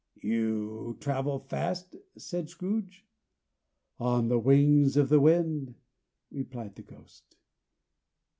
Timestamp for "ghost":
6.81-7.35